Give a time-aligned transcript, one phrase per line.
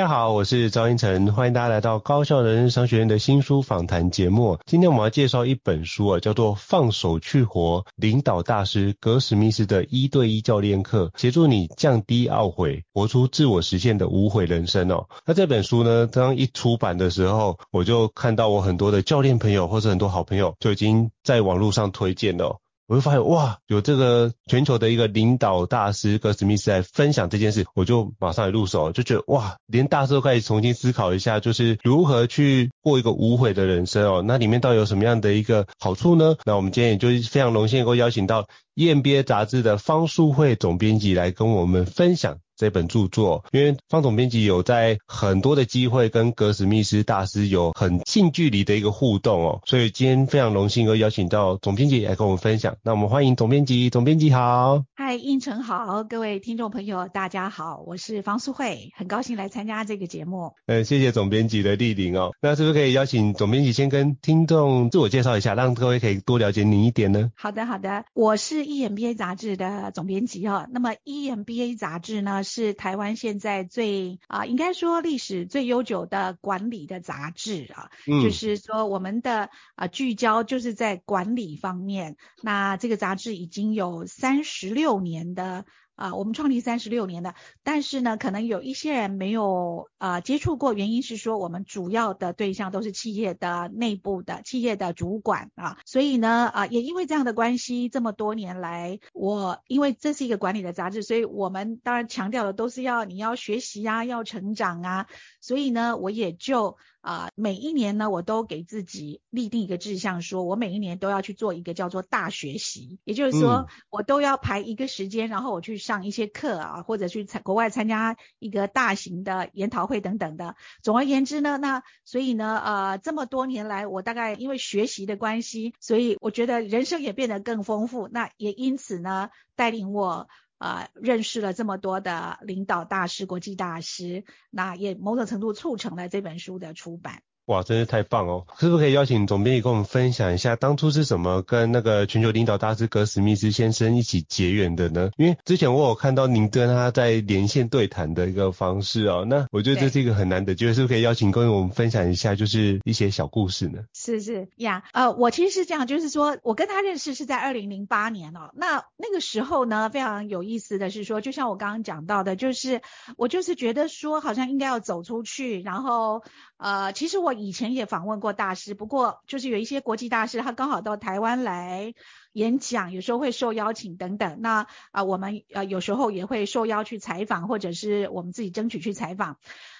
[0.00, 4.58] 大家好，我是赵英成，欢迎大家来到高校人商学院的新书访谈节目。
[4.64, 15.06] 今天我们要介绍一本书啊，叫做《放手去活》，领导大师葛史密斯的一对一教练课，协助你降低懊悔，活出自我实现的无悔人生哦。
[15.26, 22.58] 那这本书呢，刚一出版的时候，我就看到我很多的教练朋友或者很多好朋友就已经在网络上推荐了。
[22.90, 34.24] 我就发现哇，有这个全球的一个领导大师格史密斯来分享这件事，我就马上也入手，就觉得哇，连大师都开始重新思考一下，就是如何去过一个无悔的人生哦。
[34.26, 36.34] 那里面到底有什么样的一个好处呢？
[36.44, 42.38] 那我们今天也就非常荣幸能够邀请到燕鳖杂志的方淑慧总编辑来跟我们分享。
[42.60, 52.76] 这本著作，因为方总编辑有在很多的机会跟格史密斯大师有很近距离的一个互动哦，所以今天非常荣幸而邀请到总编辑来跟我们分享。
[52.82, 54.84] 那我们欢迎总编辑，总编辑好。
[54.94, 60.54] 嗨，胤丞好，各位听众朋友大家好，我是方素慧，很高兴来参加这个节目。
[60.66, 62.30] 嗯，谢谢总编辑的莅临哦。
[62.40, 67.30] 那是不是可以邀请总编辑先跟听众自我介绍一下，让各位可以多了解您一点呢？
[67.34, 70.66] 好的，好的，我是 EMBA 杂志的总编辑哦。
[70.72, 72.44] 那么 EMBA 杂志呢？
[72.44, 82.16] 是台湾现在最啊、呃，应该说历史最悠久的管理的杂志啊，嗯、就是说我们的啊、呃、聚焦就是在管理方面。
[82.42, 85.64] 那这个杂志已经有三十六年的。
[85.96, 105.06] 啊，我们创立三十六年的，但是呢，可能有一些人没有啊接触过，原因是说我们主要的对象都是企业的内部的企业的主管啊，所以呢，啊也因为这样的关系，这么多年来，我因为这是一个管理的杂志，所以我们当然强调的都是要你要学习啊，要成长啊，
[105.42, 106.78] 所以呢，我也就。
[107.00, 120.56] 啊、呃，每一年呢，我都给自己立定一个志向，说我每一年都要去做一个叫做大学习，也就是说，嗯、我都要排一个时间，然后我去上一些课啊，或者去参国外参加一个大型的研讨会等等的。
[120.82, 128.08] 总而言之呢，那所以呢，呃，这么多年来，我大概因为学习的关系，所以我觉得人生也变得更丰富。
[128.08, 130.28] 那也因此呢，带领我。
[130.60, 137.22] 啊、认识了这么多的领导大师、国际大师，那也某种程度促成了这本书的出版。
[137.50, 138.46] 哇，真是太棒哦！
[138.60, 145.10] 是不是可以邀请总编辑跟我们分享一下，当初是怎么跟那个全球领导大师格史密斯先生一起结缘的呢？
[145.16, 153.80] 因为之前我有看到您跟他在连线对谈的一个方式哦，那我觉得这是一个很难得，就是是不是可以邀请跟我们分享一下，就是一些小故事呢？
[153.94, 162.80] 是是呀，呃，我其实是这样，就是说我跟他认识是在二零零八年哦，那那个时候呢，非常有意思的是说，就像我刚刚讲到的，就是
[163.16, 166.22] 我就是觉得说，好像应该要走出去，然后
[166.56, 167.34] 呃，其实我。
[167.40, 171.94] 以前也访问过大师，不过就是有一些国际大师，他刚好到台湾来
[172.32, 174.40] 演讲，有时候会受邀请等等。
[174.40, 179.38] 那啊、我们呃有时候也会受邀去采访，或者是我们自己争取去采访。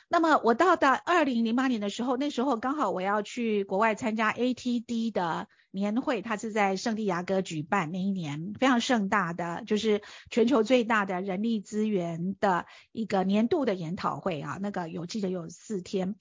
[0.08, 16.16] 那么我到的二零零八年的时候，那时候刚好我要去国外参加 ATD 的年会，它是在圣地亚哥举办，那一年非常盛大的，就是全球最大的人力资源的一个年度的研讨会啊，那个有记得有四天。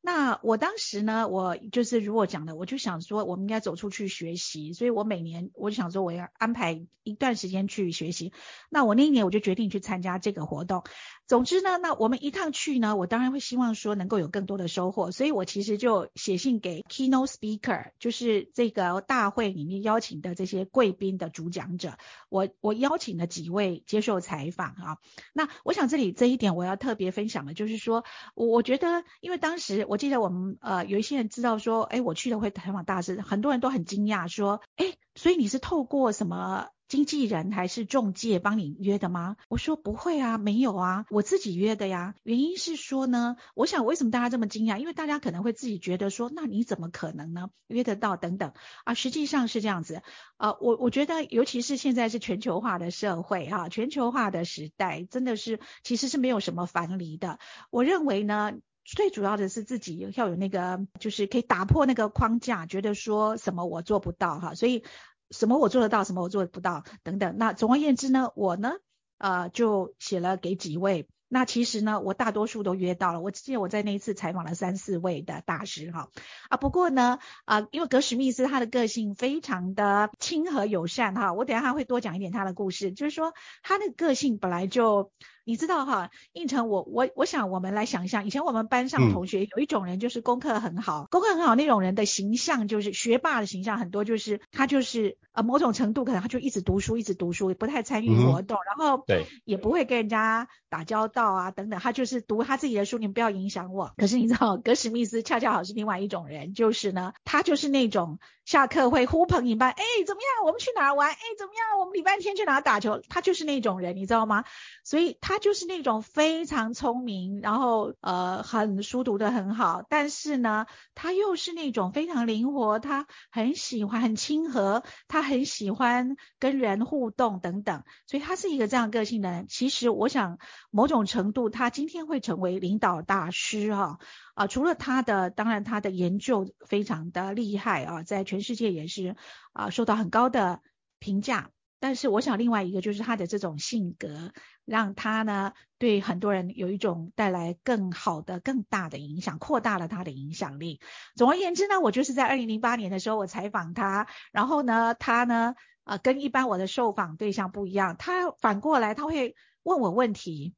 [0.00, 8.32] 那我当时呢，我就是如果讲的，我就想说，我们应该走出去学习，所以我每年我就想说，我要安排一段时间去学习。
[8.70, 10.84] 那我那一年我就决定去参加这个活动。
[11.28, 21.98] 总之呢，那我们一趟去呢，我当然会希望说能够有更多的收获，所以我其实就写信给 keynote speaker，就是这个大会里面邀请的这些贵宾的主讲者，
[22.30, 24.96] 我我邀请了几位接受采访啊。
[25.34, 28.04] 那我想这里这一点我要特别分享的，就是说
[28.34, 36.68] 我我觉得，因为当时我记得我们呃有一些人知道说，哎，我去了会采访大师，很多人都很惊讶说，哎，所以你是透过什么？
[36.88, 39.36] 经纪人还是中介帮你约的吗？
[39.48, 42.14] 我说不会啊，没有啊，我自己约的呀。
[42.22, 44.78] 原因是说呢，我想为什么大家这么惊讶？
[44.78, 47.50] 因为大家可能会自己觉得说，那你怎么可能呢？
[47.66, 48.52] 约得到等等
[48.84, 50.02] 啊，实际上是这样子。
[50.38, 57.38] 呃，我我觉得，尤其是现在是全球化的社会哈，全球化的时代，真的是其实是没有什么藩篱的。
[57.70, 58.54] 我认为呢。
[58.90, 64.82] 最主要的是自己要有那个，就是可以打破那个框架，觉得说什么我做不到哈，所以
[65.30, 67.36] 什么我做得到，什么我做不到等等。
[67.38, 68.72] 那总而言之呢，我呢，
[69.18, 71.08] 呃，就写了给几位。
[71.28, 73.20] 那其实呢，我大多数都约到了。
[73.20, 76.08] 我记得我在那一次采访了三四位的大师哈
[76.48, 76.56] 啊。
[76.56, 85.12] 不过呢，啊，因为格史密斯他的个性非常的亲和友善哈，我等一下会多讲一点他的故事，就是说他的个性本来就。
[85.48, 103.94] 你知道哈，胤丞，我我我想我们来想一下，以前我们班上同学有一种人，就是功课很好，嗯、功课很好那种人的形象，就是学霸的形象，很多就是他就是呃某种程度可能他就一直读书，一直读书，也不太参与活动，嗯、然后对也不会跟人家打交道啊等等，他就是读他自己的书，你们不要影响我。
[103.96, 111.08] 可是你知道，格史密斯恰恰好是另外一种人，就是呢，他就是那种下课会呼朋引伴，哎怎么样，我们去哪儿玩？
[111.08, 113.00] 哎怎么样，我们礼拜天去哪儿打球？
[113.08, 114.44] 他就是那种人，你知道吗？
[114.84, 115.37] 所以他。
[115.38, 129.46] 就是那种非常聪明，然后呃很书读得很好，但是呢，他又是那种非常灵活，他很喜欢很亲和，他很喜欢跟人互动等等，所以他是一个这样个性的人。
[129.48, 130.38] 其实我想
[130.70, 133.98] 某种程度，他今天会成为领导大师哈
[134.34, 139.16] 啊，除了他的，当然他的研究非常的厉害啊，在全世界也是
[139.52, 140.60] 啊受到很高的
[140.98, 141.50] 评价。
[141.80, 144.32] 但是我想另外一个就是他的这种性格，
[144.64, 150.80] 让他呢对很多人有一种带来更好的、更大的影响，扩大了他的影响力。
[151.14, 155.54] 总而言之呢，我就是在二零零八年的时候我采访他，然后呢，他呢，
[155.84, 160.54] 啊，跟一般我的受访对象不一样，他反过来他会问我问题。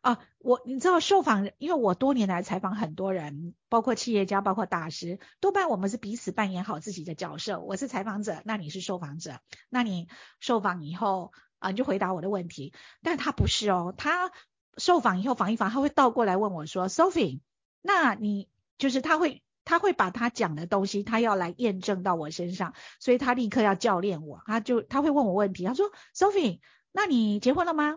[0.00, 7.60] 啊，我你知道受访人，因为我多年来采访很多人，包括企业家，包括大师，多半我们是彼此扮演好自己的角色。
[7.60, 9.40] 我是采访者，那你是受访者，
[9.70, 10.08] 那你
[10.40, 12.74] 受访以后啊，你就回答我的问题。
[13.02, 14.30] 但他不是哦，他
[14.76, 17.40] 受访以后访一访，他会倒过来问我说：“Sophie，
[17.80, 26.60] 那你就是他会他会把他讲的东西，他要来验证到我身上，所以他立刻要教练我，他就他会问我问题，他说：‘Sophie，
[26.92, 27.96] 那你结婚了吗？’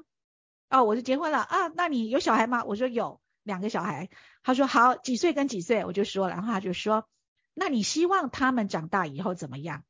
[0.69, 2.63] 哦，我就结婚了啊，那你有小孩吗？
[2.65, 4.09] 我说有两个小孩。
[4.43, 5.85] 他说好，几岁跟几岁？
[5.85, 7.07] 我就说了，然后他就说，
[7.53, 9.83] 那你希望他们长大以后怎么样？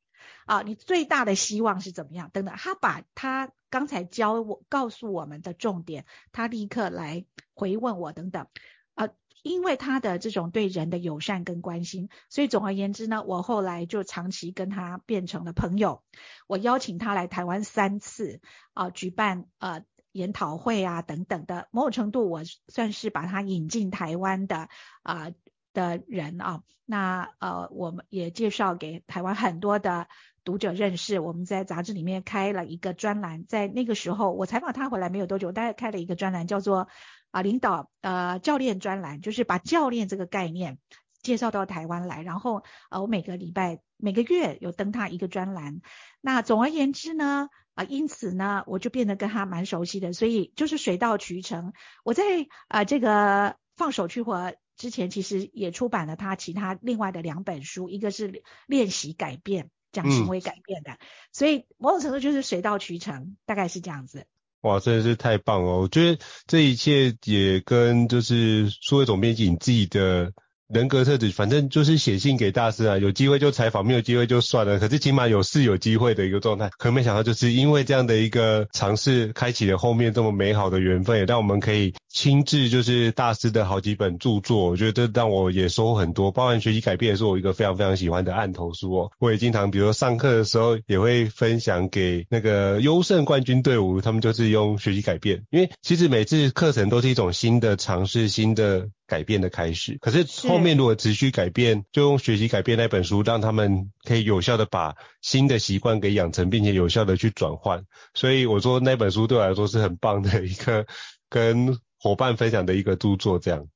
[0.46, 2.30] 啊，你最大的希望是怎么样？
[2.32, 8.48] 等等，他把他刚才教我、告诉我们的重点，他立刻来回问我等等。
[8.94, 9.10] 啊，
[9.44, 16.04] 因为他的这种对人的友善跟关心，所以总而言之呢，我后来就长期跟他变成了朋友。
[16.48, 18.42] 我邀请他来台湾三次，
[18.74, 19.84] 啊，举办呃。
[20.18, 24.68] 研讨会啊等等的，某种程度我算是把他引进台湾的
[25.04, 25.30] 啊、
[25.74, 30.08] 的人啊，那呃我们也介绍给台湾很多的
[30.44, 31.19] 读者认识。
[31.19, 36.88] 我们在杂志里面开了一个专栏，在那个时候我采访他回来没有多久，大概开了一个专栏，叫做
[37.31, 40.80] 啊、领导呃教练专栏，就是把教练这个概念
[41.22, 42.24] 介绍到台湾来。
[42.24, 45.81] 然后呃我每个礼拜每个月有登他一个专栏。
[46.22, 47.50] 那总而言之呢。
[47.78, 51.74] 啊，因此呢，我就变得跟他蛮熟悉的，所以就是水到渠成。
[52.04, 52.24] 我在
[52.68, 60.98] 啊这个放手去活之前，其实也出版了他其他另外的两本书，一个是练习改变，讲行为改变的，嗯、
[61.32, 64.26] 所以某种程度就是水到渠成，大概是这样子。
[64.62, 65.78] 哇，真的是太棒了！
[65.78, 70.34] 我觉得这一切也跟就是数位总编辑你自己的。
[70.68, 74.78] 人格特质，反正就是写信给大师啊，有机会就采访，没有机会就算了。
[74.80, 84.66] 可是起码有是有机会的一个状态，可没想到就是因为这样的一个尝试，开启了后面这么美好的缘分，也让我们可以亲自就是大师的好几本著作。
[84.66, 89.12] 我觉得这让我也收获很多，包含学习改变也是我一个非常非常喜欢的案头书哦。
[89.19, 98.90] 我也经常，比如说上课的时候，也会分享给那个优胜冠军队伍，他们就是用学习改变，因为其实每次课程都是一种新的尝试，新的。
[99.07, 107.86] 改变的开始，可是后面如果持续改变，就用学习改变那本书，让他们可以有效的把新的习惯给养成，并且有效的去转换。
[108.14, 110.86] 所以我说那本书对我来说是很棒的一个
[111.30, 113.68] 跟伙伴分享的一个著作，这样。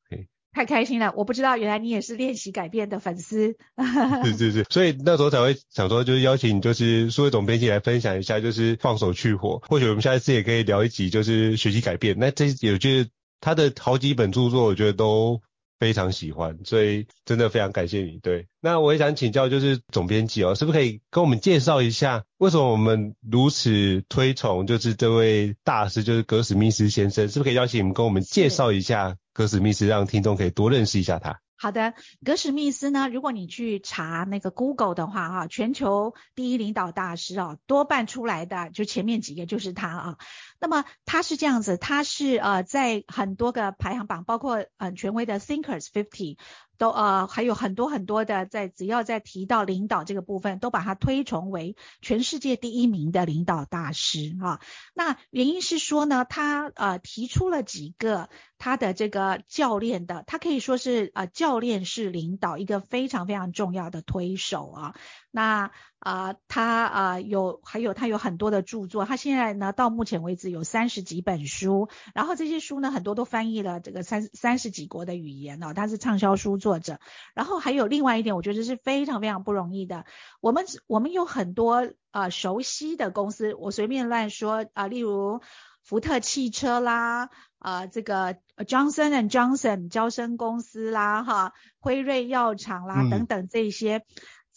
[0.54, 3.56] 太开心了，我不知道原来你也是练习改变的粉丝。
[4.26, 9.62] 是是是，所以那时候才会想说，就是邀请就是数位总编辑来分享一下，就是放手去火。
[9.68, 12.16] 或许我们下一次也可以聊一集，就是学习改变。
[12.20, 13.10] 那这有就是。
[13.44, 15.42] 他的好几本著作，我觉得都
[15.82, 18.20] 非常喜欢，所以真的非常感谢你。
[18.20, 31.40] 对，那我也想请教，就是总编辑哦，是不是可以跟我们介绍一下，为什么我们如此推崇，就是这位大师，就是格史密斯先生，是不是可以邀请你们跟我们介绍一下格史密斯，让听众可以多认识一下他？
[31.58, 40.18] 好的，格史密斯呢，如果你去查那个 Google 的话啊，全球第一领导大师啊，多半出来的就前面几个就是他啊。
[40.62, 46.38] 那么他是这样子，他是呃在很多个排行榜，包括呃权威的 Thinkers Fifty。
[46.78, 54.60] 都呃还有很多很多的在只要在提到领导这个部分，都把他推崇为全世界第一名的领导大师、啊。
[54.96, 64.96] 那原因是说呢，他呃提出了几个他的这个教练的，他可以说是呃教练式领导一个非常非常重要的推手啊。
[65.34, 77.00] 那啊、呃，他啊、呃、有还有他有很多的著作，他现在呢到目前为止有三十几本书，然后这些书呢很多都翻译了这个三三十几国的语言哦，他是畅销书作者。
[77.34, 80.06] 然后还有另外一点，我觉得是非常非常不容易的。
[80.42, 85.40] 我们我们有很多啊、呃、熟悉的公司，我随便乱说啊、呃，例如
[85.82, 94.04] 福特汽车啦，啊、呃、这个 Johnson and Johnson 交生公司啦，哈辉瑞药厂啦、嗯、等等这些。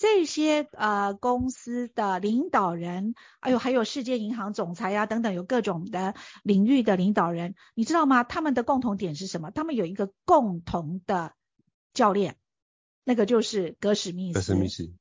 [0.05, 8.23] 这些呃公司的领导人，哎呦，还有世界银行总裁呀、啊、等等，有各种的领域的领导人，你知道吗？
[8.23, 9.51] 他们的共同点是什么？
[9.51, 11.33] 他们有一个共同的
[11.95, 12.37] 教练，
[13.03, 14.35] 那个就是格史密斯。
[14.35, 14.93] 格史密斯。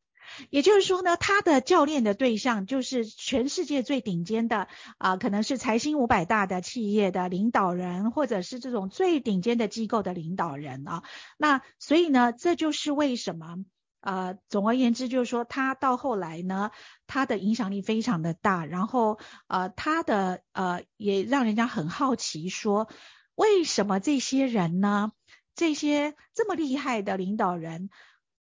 [0.49, 11.03] 也就是说呢，他的教练的对象就是全世界最顶尖的啊、呃，可能是财新五百大的企业的领导人，或者是这种最顶尖的机构的领导人啊。
[11.37, 13.57] 那所以呢，这就是为什么。
[14.03, 16.71] 呃，总而言之，就是说他到后来呢，
[17.07, 19.17] 他的影响力非常的大，然后
[19.47, 22.89] 呃，他的呃也让人家很好奇，说
[23.33, 25.13] 为什么这些人呢，
[25.55, 27.89] 这些这么厉害的领导人，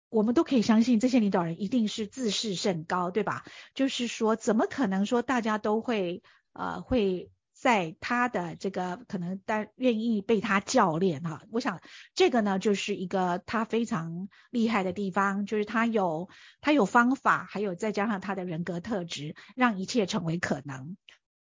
[0.07, 3.43] 我们都可以相信这些领导人一定是自视甚高，对吧？
[3.73, 6.23] 就是说，怎么可能说大家都会
[6.53, 7.29] 呃会。
[7.59, 11.81] 在他的这个可能但愿意被他教练哈，我想
[12.15, 16.29] 这个呢就是一个他非常厉害的地方，就是他有
[16.61, 20.95] 他有方法，还有再加上他的人格特质，让一切成为可能。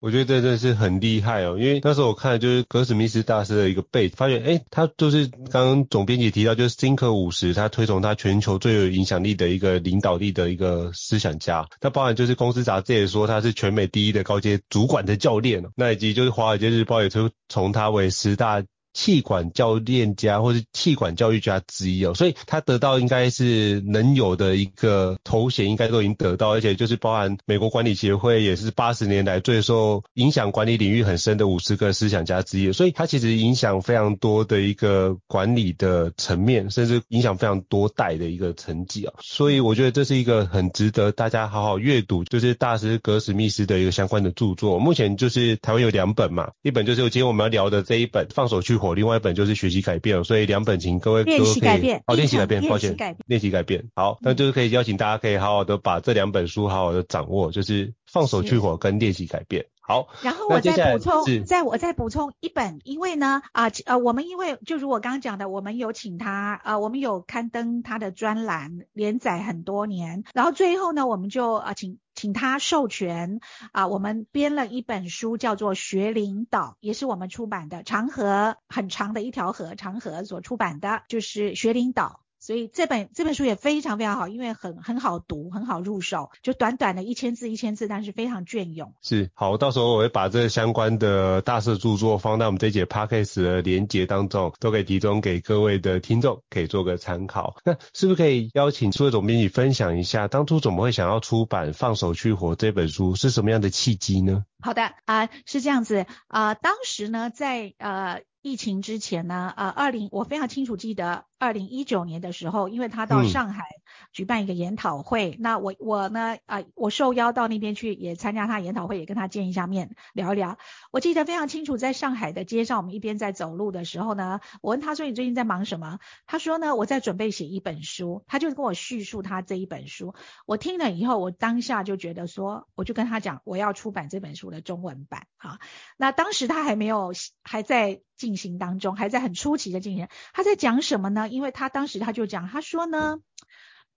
[0.03, 11.65] 我觉得这真的是很厉害哦，因为那时候我看的就是格史密斯大师的一个背，发现诶他就是刚刚总编辑提到，就是 Thinker 50，他推崇他全球最有影响力的一个领导力的一个思想家。
[11.79, 18.61] 那包含就是公司杂志也说他是全美第一的高阶主管的教练，那以及就是华尔街日报也推崇他为十大。
[18.93, 44.77] 气管教练家或是气管教育家之一哦，所以他得到应该是能有的一个头衔，应该都已经得到，而且就是包含美国管理协会也是八十年来最受影响管理领域很深的五十个思想家之一，所以他其实影响非常多的一个管理的层面，甚至影响非常多代的一个成绩啊，所以我觉得这是一个很值得大家好好阅读，就是大师格史密斯的一个相关的著作。
[44.77, 59.65] 目前就是台湾有两本嘛，一本就是今天我们要聊的这一本《放手去火》，另外一本就是学习改变，所以两本请各位都可以练习改变，哦，练习改变，抱歉，练习改变，好，那就是可以邀请大家可以好好的把这两本书好好的掌握，就是放手去火跟练习改变。
[59.85, 73.41] 好，然后我再补充，再我再补充一本，因为呢，啊呃，我们因为就如我刚刚讲的，我们有请他，呃，我们有刊登他的专栏，连载很多年，然后最后呢，我们就啊请请他授权，
[73.73, 82.21] 啊，我们编了一本书，叫做《学领导》，也是我们出版的，长河很长的一条河，长河所出版的，就是《学领导》。
[82.45, 88.93] 所以这本这本书也非常非常好，因为很很好读，很好入手，就短短的一千字一千字，但是非常隽永。
[89.01, 97.55] 是，好，到时候我会把这相关的大师著作放在我们这一节 podcast 的连接当中，都可以提供给各位的听众，可以做个参考。
[97.63, 104.43] 那是不是可以邀请数位总编辑分享一下，当初怎么会想要出版《放手去活》这本书，是什么样的契机呢？
[104.59, 108.21] 好的啊、呃，是这样子啊、呃，当时呢，在呃。
[108.43, 113.63] 疫情之前呢，呃，二零我非常清楚记得，二零一九年的时候，因为他到上海
[114.11, 120.57] 举办一个研讨会，嗯、那我我呢，呃，我受邀到那边去也参加他研讨会，也跟他见一下面，聊一聊。
[120.91, 130.15] 我记得非常清楚，在上海的街上，我们一边在走路的时候呢，我问他说：“你最近在忙什么？”他说呢：“我在准备写一本书。”他就跟我叙述他这一本书。
[130.45, 135.27] 我听了以后，我当下就觉得说，我就跟他讲，我要出版这本书的中文版。
[135.37, 135.59] 啊，
[135.95, 138.01] 那当时他还没有还在。
[138.23, 140.07] 进行当中，还在很初期的进行。
[140.31, 141.27] 他在讲什么呢？
[141.27, 143.17] 因为他当时他就讲，他说呢，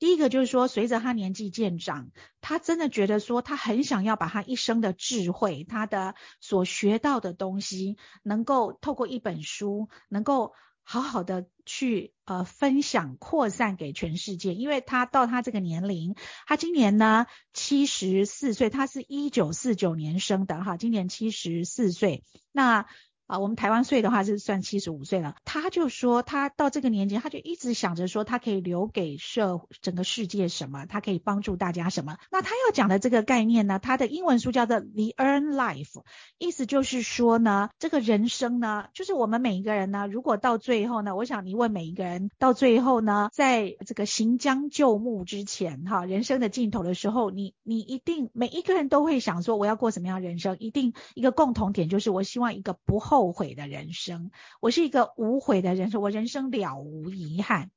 [0.01, 14.55] 第一个就是说，随着他年纪渐长，他真的觉得说，他很想要把他一生的智慧，他的所学到的东西，能够透过一本书，能够好好的去呃分享、扩散给全世界。
[14.55, 16.17] 因为他到他这个年龄，
[16.49, 22.25] 他今年呢七十四岁，他是一九四九年生的哈，今年七十四岁。
[22.51, 22.87] 那
[23.27, 25.35] 啊，我们台湾岁的话是算七十五岁了。
[25.45, 32.19] 他就说，他到这个年纪，他就一直想着说，他可以留给社整个世界什么，他可以帮助大家什么。
[32.31, 36.05] 那他要讲的这个概念呢，他的英文书叫做 The Earn Life，
[36.39, 50.57] 意思就是说呢，这个人生呢，就是我们每一个人呢，如果到最后呢，我想你问每一个人，到最后呢，在这个行将就木之前，哈，人生的尽头的时候，你你一定每一个人都会想说，我要过什么样的人生？
[50.61, 53.16] 一定一个共同点就是，我希望一个不后。
[53.17, 54.31] 后悔的人生，
[54.61, 57.71] 我是一个无悔的人生，我人生了无遗憾。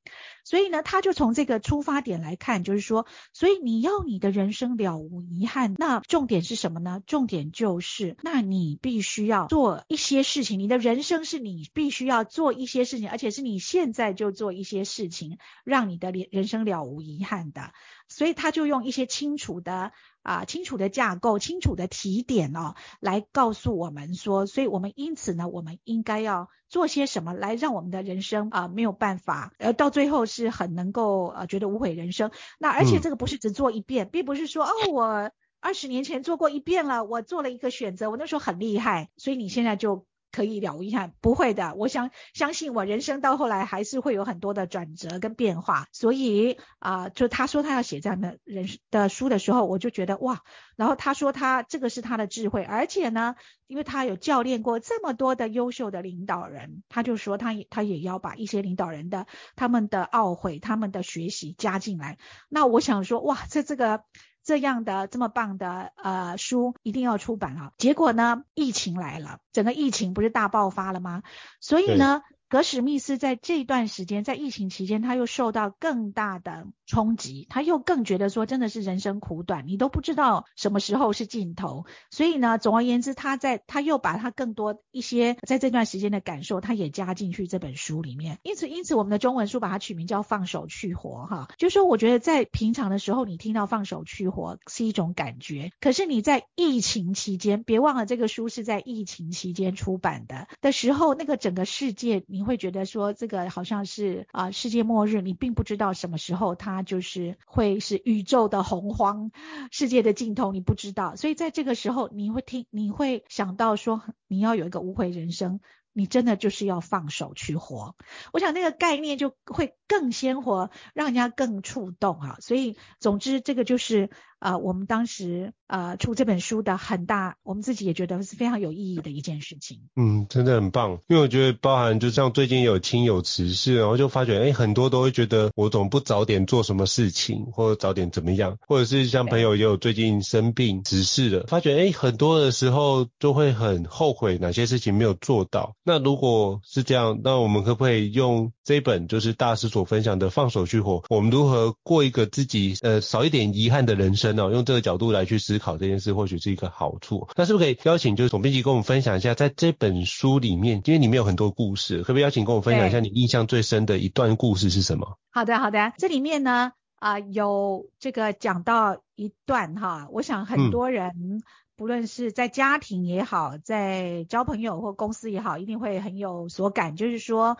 [0.44, 7.02] 所以呢，他就从这个出发点来看，就是说，所以你要你的人生了无遗憾，那重点是什么呢？
[7.06, 17.72] 重点就是，那你必须要做一些事情，你的人生是你必须要做一些事情，而且是你现在就做一些事情，让你的人生了无遗憾的。
[18.08, 32.30] 所以他就用一些清楚的啊、呃、清楚的架构、清楚的提点哦，来告诉我们说，所以我们因此呢，我们应该要做些什么来让我们的人生啊、呃、没有办法，呃到最后是很能够呃觉得无悔人生。
[32.58, 40.06] 那而且这个不是只做一遍，嗯、并不是说哦我二十年前做过一遍了，我做了一个选择，我那时候很厉害，所以你现在就。
[40.32, 41.74] 可以了无遗憾，不会的。
[41.74, 45.86] 我想相信我，人生到后来还是会有很多的转折跟变化。
[45.92, 50.42] 所以啊、就他说他要写这样的人的书的时候，我就觉得哇。
[50.76, 53.34] 然后他说他这个是他的智慧，而且呢，
[53.66, 62.18] 因为他有教练过这么多的优秀的领导人，他就说他也他也要把一些领导人的他们的懊悔、他们的学习加进来。
[62.48, 64.02] 那我想说哇，这这个。
[64.42, 67.72] 这样的这么棒的呃书一定要出版啊！
[67.78, 71.22] 结果呢，疫情来了，整个疫情不是大爆发了吗？
[71.60, 72.22] 所以呢。
[72.50, 81.86] 格史密斯在这段时间，在疫情期间，他又受到更大的冲击，他又更觉得说，真的是人生苦短，你都不知道什么时候是尽头。
[82.10, 88.38] 所以呢，总而言之，他在他又把他更多一些在这段时间的感受，他也加进去这本书里面。
[88.42, 102.40] 因此，因此我们的中文书把它取名叫《放手去活》哈，就是说，我觉得在平常的时候，你听到“放手去活”是一种感觉，可是你在疫情期间，别忘了这个书是在疫情期间出版的的时候，那个整个世界你。
[102.50, 109.30] 会觉得说这个好像是啊、世界末日，你并不知道什么时候它就是会是宇宙的洪荒，
[109.70, 111.16] 世界的尽头，你不知道。
[111.16, 115.60] 所以在这个时候，你会听，你会想到说，你要有一个无悔人生，
[115.92, 117.96] 你真的就是要放手去活。
[118.32, 122.36] 我想那个概念就会更鲜活，让人家更触动啊。
[122.40, 124.10] 所以总之，这个就是。
[124.40, 129.82] 啊、呃，我们当时呃出这本书的很大，我们自己也觉得是非常有意义的一件事情。
[129.94, 145.74] 嗯，真的很棒，因为我觉得包含就像最近有亲友辞世，然后就发觉，哎，很多都会觉得我总不早点做什么事情，或者早点怎么样，或者是像朋友也有最近生病辞世的，发觉，哎，很多的时候都会很后悔哪些事情没有做到。
[145.84, 154.29] 那如果是这样，那我们可不可以用这一本就是大师所分享的《放手去活》，我们如何过一个自己呃少一点遗憾的人生？
[154.36, 157.28] 用这个角度来去思考这件事，或许是一个好处。
[157.36, 165.18] 那是不是可以邀请就是总编辑跟我们分享一下，在这本书里面，因为里面有很多故事，可不可以邀请跟我们分享一下你印象最深的一段故事是什么？
[165.30, 165.92] 好的，好的。
[165.98, 171.42] 这里面呢，啊、呃，有这个讲到一段哈，我想很多人、嗯、
[171.76, 177.56] 不论是在家庭也好，在交朋友或公司也好，一定会很有所感，就是说。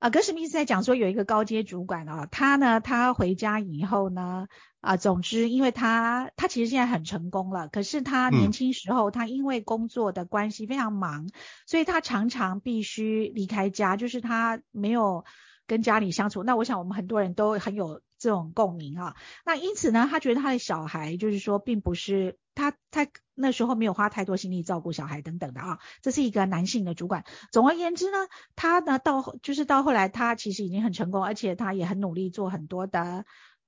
[0.00, 4.48] 啊，格史密斯在讲说有一个高阶主管啊，他呢，他回家以后呢，
[4.84, 11.28] 啊，总之，因为他他其实现在很成功了，可是他年轻时候他因为工作的关系非常忙，
[11.66, 15.24] 所以他常常必须离开家，就是他没有
[15.66, 16.42] 跟家里相处。
[16.42, 19.14] 那我想我们很多人都很有这种共鸣啊。
[19.44, 22.38] 那因此呢，他觉得他的小孩就是说，并不是。
[22.56, 27.24] 他他那时候没有花太多心力照顾小孩等等的啊，这是一个男性的主管。
[27.50, 28.18] 总而言之呢，
[28.54, 33.24] 他呢到就是到后来，他其实已经很成功，而且他也很努力做很多的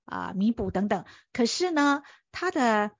[0.06, 1.04] 啊、弥补等等。
[1.34, 2.92] 可是呢，他的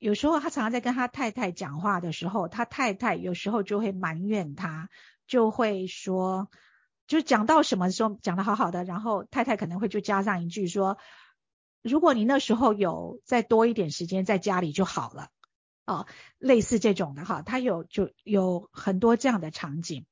[0.00, 4.88] 有时候他常常在跟他太太讲话的时候，他太太有时候就会埋怨他，
[5.28, 6.50] 就会说，
[7.06, 10.98] 就讲到什么时候讲的好好的，然后太太可能会就加上一句说。
[11.82, 15.28] 如果你那时候有再多一点时间在家里就好了，
[15.84, 16.06] 哦，
[16.38, 20.06] 类似这种的哈，他有就有很多这样的场景。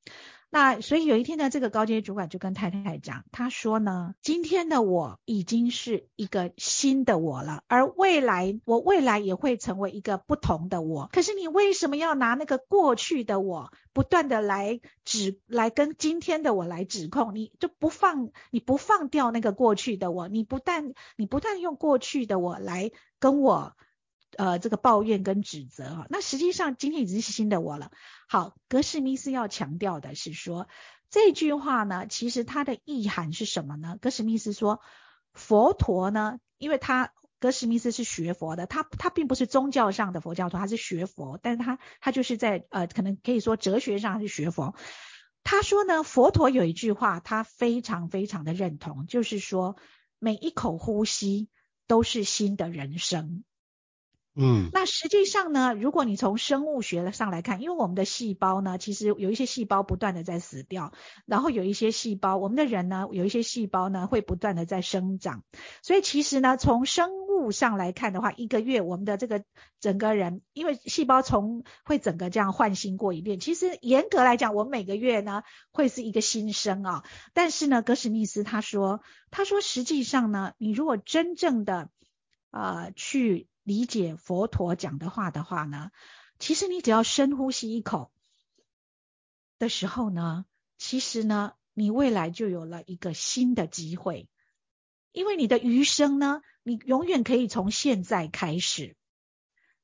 [0.55, 11.09] 那所以有一天呢，这个高阶主管就跟太太讲，他说呢，今天的我已经是一个新的我了，而未来我未来也会成为一个不同的我。
[11.11, 17.35] 可是你为什么要拿那个过去的我不断的来指来跟今天的我来指控？
[17.35, 23.75] 你就不放你不放掉那个过去的我，你不但你不但用过去的我来跟我
[24.37, 26.07] 呃这个抱怨跟指责啊。
[26.11, 27.91] 那实际上今天已经是新的我了。
[28.29, 30.69] 好，格史密斯要强调的是说，
[31.11, 33.99] 这句话呢，其实它的意涵是什么呢？
[34.01, 34.81] 格史密斯说，
[35.33, 44.75] 佛陀呢，因为他格什密斯是学佛的，他他并不是宗教上的佛教徒，他是学佛，但是他他就是在呃，可能可以说哲学上是学佛。
[45.43, 49.77] 他说呢，佛陀有一句话，他非常非常的认同，就是说，
[50.21, 51.49] 每一口呼吸
[51.89, 53.43] 都是新的人生。
[54.35, 60.95] 嗯，那实际上呢，如果你从生物学上来看，因为我们的细胞呢，其实有一些细胞不断的在死掉，
[61.27, 65.45] 然后有一些细胞，我们的人呢，有一些细胞呢会不断的在生长，
[65.83, 69.45] 所以其实呢，从生物上来看的话，一个月我们的这个
[69.81, 75.43] 整个人，因为细胞从会整个这样换新过一遍，其实严格来讲，我每个月呢
[75.73, 81.91] 会是一个新生啊，但是呢，格史密斯他说，他说实际上呢，你如果真正的
[82.51, 83.47] 啊、去。
[83.63, 85.91] 理解佛陀讲的话的话呢，
[86.39, 88.11] 其实你只要深呼吸一口
[89.59, 90.45] 的时候呢，
[90.79, 94.29] 其实呢，你未来就有了一个新的机会，
[95.13, 98.97] 因为你的余生呢，你永远可以从现在开始。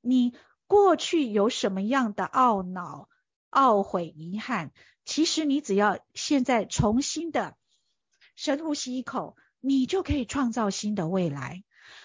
[0.01, 0.35] 你
[0.67, 3.09] 过去有什么样的懊恼、
[3.51, 4.73] 懊悔、遗憾，
[5.05, 7.57] 其实你只要现在重新的
[8.35, 11.63] 深呼吸一口，你就可以创造新的未来。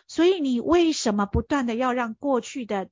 [0.08, 2.90] 所以你为什么不断的要让过去的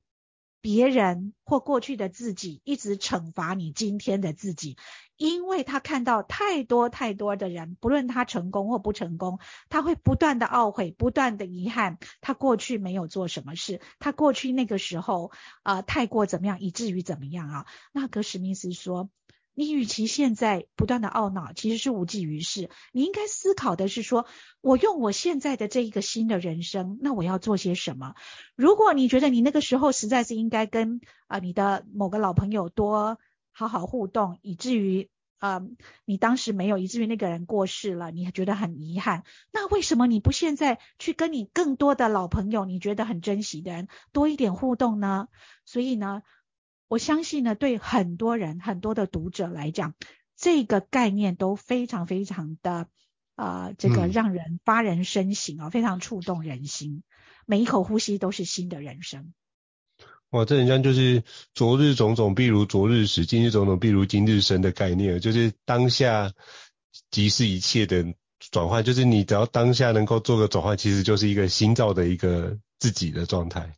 [0.60, 4.76] 别人或过去的自己一直惩罚你今天的自己？
[5.16, 15.30] 因为他看到太多太多的人，不论他成功或不成功，他会不断的懊悔，不断的遗憾，他过去没有做什么事，他过去那个时候
[15.62, 17.66] 啊、太过怎么样，以至于怎么样啊？
[17.92, 19.10] 那格史密斯说。
[19.54, 22.70] 你与其现在不断的懊恼，其实是无济于事。
[22.90, 24.26] 你应该思考的是说，
[24.62, 28.14] 我用我现在的这一个新的人生，那我要做些什么？
[28.56, 33.18] 如果你觉得你那个时候实在是应该跟啊、你的某个老朋友多
[33.50, 35.68] 好好互动，以至于啊、呃、
[36.06, 39.22] 你当时没有，以至于那个人过世了，你还觉得很遗憾。
[39.52, 45.28] 那为什么你不现在去跟你更多的老朋友，你觉得很珍惜的人多一点互动呢？
[45.66, 46.22] 所以呢？
[46.92, 49.94] 我相信呢，对很多人、很多的读者来讲，
[50.36, 52.86] 这个概念都非常非常的
[53.34, 57.02] 啊、呃，这个让人发人深省啊、哦嗯，非常触动人心。
[57.46, 59.32] 每一口呼吸都是新的人生。
[60.32, 61.24] 哇，这很像就是
[61.54, 66.30] 昨日种种，譬如昨日死；今日种种，譬如今日生的概念，就是当下
[67.10, 68.04] 即是一切的
[68.50, 68.84] 转换。
[68.84, 73.72] 就是你只要当下能够做个转换，其实就是一个新造的一个自己的状态。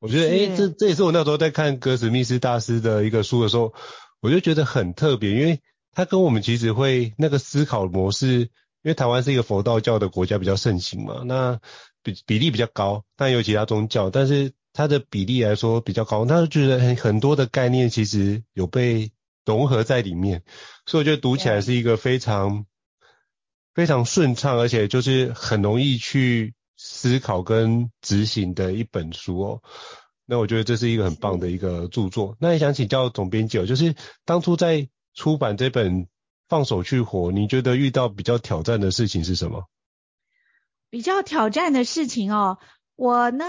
[0.00, 3.74] 我觉得，诶，这这也是我那时候在看格史密斯大师的一个书的时候，
[4.20, 5.60] 我就觉得很特别，因为
[5.92, 8.48] 他跟我们其实会那个思考模式，因
[8.84, 11.60] 为台湾是一个佛道教的国家比较盛行嘛，那
[12.02, 19.12] 比比例比较高，但有其他宗教，但是它的比例来说比较高，他就觉得很很多的概念其实有被
[19.44, 20.42] 融合在里面，
[20.86, 22.64] 所以我觉得读起来是一个非常
[23.74, 26.54] 非常顺畅，而且就是很容易去。
[26.82, 29.62] 思考跟执行的一本书哦，
[30.24, 32.38] 那我觉得这是一个很棒的一个著作。
[32.40, 36.04] 那也想请教总编辑哦，就是当初在出版这本
[36.48, 39.68] 《放手去活》，你觉得遇到比较挑战的事情是什么？
[40.88, 42.58] 比较挑战的事情哦，
[42.96, 43.44] 我呢，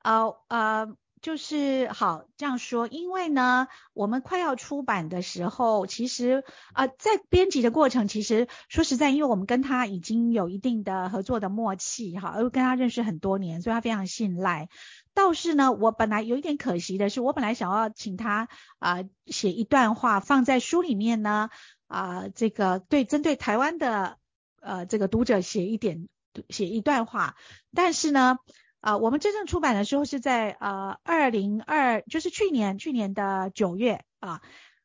[0.00, 0.86] 啊啊。
[1.26, 14.68] 就是好这样说，因为呢，我们快要出版的时候，其实啊、在编辑的过程，其实说实在，因为我们跟他已经有一定的合作的默契，哈，而跟他认识很多年，所以他非常信赖。
[15.14, 18.46] 倒是呢，我本来有一点可惜的是，我本来想要请他
[18.78, 21.50] 啊、写一段话放在书里面呢，
[21.88, 24.16] 啊、这个对针对台湾的
[24.60, 26.08] 呃这个读者写一点
[26.50, 27.34] 写一段话，
[27.74, 28.38] 但是呢。
[28.86, 34.42] 啊、我们真正出版的时候是在呃二零二，就是去年去年的九月啊。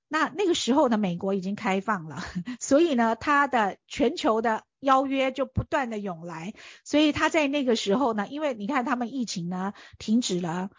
[0.08, 2.18] 那那个时候呢，美国已经开放了，
[2.60, 10.72] 所以呢，他的全球的邀约就不断的涌来，所以他在那个时候呢，因为你看他们疫情呢停止了，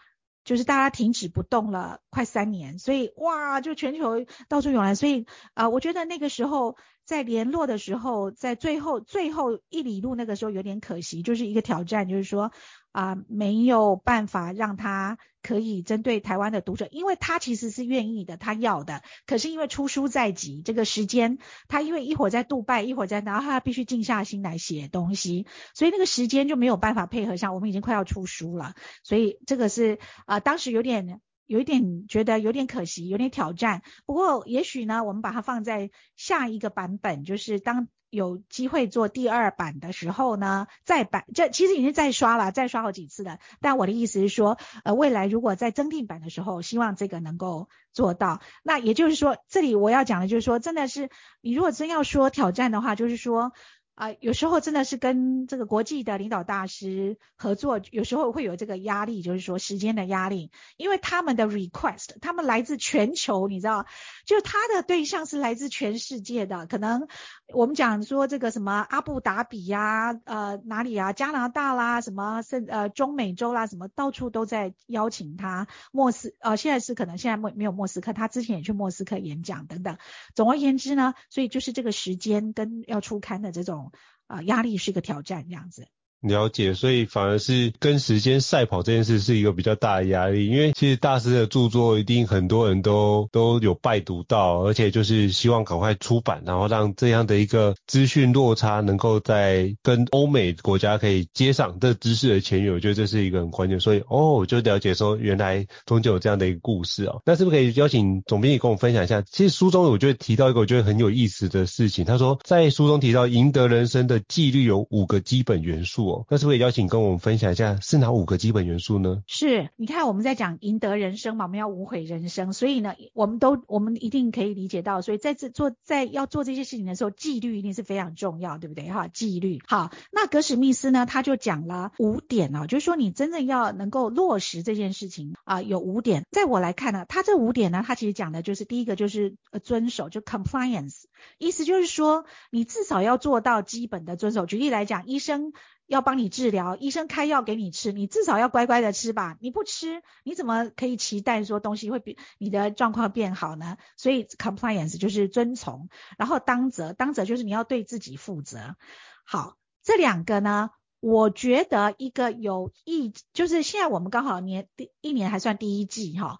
[0.43, 12.51] 就是大家停止不动了快三年，所以哇，就全球到处涌来，所以啊、我觉得那个时候在联络的时候，在最后最后一里路那个时候有点可惜，就是一个挑战，就是说。
[12.93, 19.01] 啊、呃，没有办法让他可以针对台湾的读者，因为他其实是愿意的，他要的。
[19.25, 27.53] 可是因为出书在即，这个时间他因为一会儿在杜拜，一会儿在，然后他必须静下心来写东西，所以那个时间就没有办法配合上。
[27.55, 33.81] 我们已经快要出书了，所以这个是啊、呃，当时有点有一点觉得有点可惜，有点挑战。
[34.05, 37.89] 不过也许呢，我们把它放在下一个版本，就是当。
[38.13, 43.39] 有机会做第二版的时候呢，再版这其实已经在刷了，再刷好几次的。
[43.59, 48.39] 但我的意思是说，呃，未来如果在增订版的时候，希望这个能够做到。
[48.61, 51.09] 那也就是说，这里我要讲的就是说，真的是
[51.41, 53.51] 你如果真要说挑战的话，就是说。
[53.95, 63.85] 啊、有时候真的是跟这个国际的领导大师合作，有时候会有这个压力，就是说时间的压力，因为他们的 request，他们来自全球，你知道，
[64.25, 67.07] 就他的对象是来自全世界的，可能
[67.53, 79.97] 我们讲说这个什么阿布达比呀，呃哪里啊，加拿大啦，什么甚呃中美洲啦，什么到处都在邀请他，莫斯呃现在是可能现在没没有莫斯科，他之前也去莫斯科演讲等等，
[80.33, 83.82] 总而言之呢，所以就是这个时间跟要出刊的这种。
[84.27, 85.87] 啊，压力是一个挑战，这样子。
[86.23, 103.79] 了解，所以反而是跟时间赛跑这件事是一个比较大的压力，因为其实大师的著作一定很多人都都有拜读到，而且就是希望赶快出版，然后让这样的一个资讯落差能够在跟欧美国家可以接上这知识的前沿，我觉得这是一个很关键。
[103.79, 107.21] 所以哦，我就了解说原来中间有这样的一个故事哦。
[107.25, 109.21] 那是不是可以邀请总编辑跟我分享一下？
[109.23, 116.03] 其实书中我觉得提到一个我觉得很有意思的事情，他说在书中提到赢得人生的纪律有五个基本元素。
[116.03, 119.23] 那是不是也邀请跟我们分享一下是哪五个基本元素呢？
[119.27, 128.89] 是，你看我们在讲赢得人生嘛，我们要无悔人生，所以呢，我们都我们一定可以理解到，所以在这做在要做这些事情的时候，纪律一定是非常重要，对不对？
[128.89, 129.61] 哈，纪律。
[129.67, 136.25] 好，那格史密斯呢，他就讲了五点啊，就是说你真正要能够落实这件事情啊，有五点。
[136.31, 141.03] 在我来看呢，他这五点呢，他其实讲的就是第一个就是呃遵守，就 compliance，
[141.37, 144.45] 意思就是说你至少要做到基本的遵守。
[144.45, 145.53] 举例来讲，医生。
[145.93, 149.37] 要帮你治疗，医生开药给你吃，你至少要乖乖的吃吧。
[149.39, 153.77] 你不吃，你怎么可以期待说东西会比你的状况变好呢？
[153.95, 158.75] 所以 compliance 就是遵从，然后当责，当责就是你要对自己负责。
[159.23, 166.39] 好，这两个呢，我觉得一个有意，就是现在我们刚好年第一年还算第一季哈，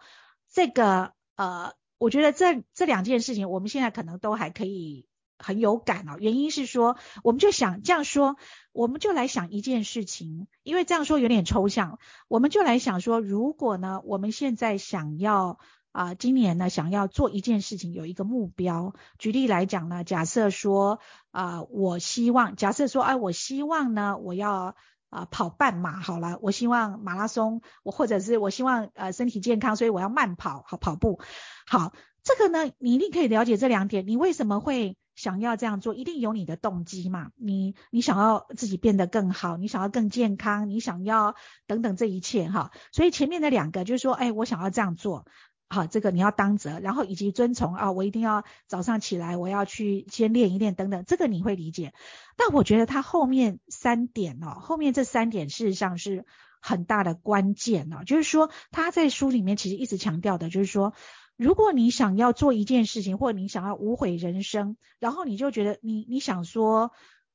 [0.51, 5.07] 这个呃，我觉得这这两件事情，我们现在可能都还可以。
[5.37, 8.37] 很有感哦，原因是说，我们就想这样说，
[8.71, 15.59] 我们就来想一件事情，因为这样说有点抽象，我们就来想说，如果呢，我们现在想要
[15.91, 20.99] 啊、今年呢想要做一件事情，有一个目标，举例来讲呢，假设说
[21.31, 24.75] 啊、我希望，假设说，哎，我希望呢，我要
[25.09, 31.19] 啊、跑半马好了，我希望马拉松，我或者是我希望呃身体健康，所以我要慢跑，好跑步，
[31.67, 31.93] 好，
[32.23, 34.97] 这个呢，你一定可以了解这两点，你为什么会？
[35.15, 37.31] 想要这样做，一定有你的动机嘛？
[37.35, 41.35] 你你想要自己变得更好，你想要更健康，你想要
[41.67, 42.71] 等等这一切哈。
[42.91, 45.25] 所以前面的两个就是说，哎，我想要这样做，
[45.69, 51.93] 好，这个你要当责，然后以及遵从啊，我一定要早上起来，我要去先练一练等等，这个你会理解。
[52.35, 56.25] 但我觉得他后面三点哦，后面这三点事实上是
[56.59, 60.93] 很大的关键哦，就是说他在书里面其实一直强调的就是说。
[61.35, 66.91] 如果你想要做一件事情，或者你想要无悔人生，然后你就觉得你你想说，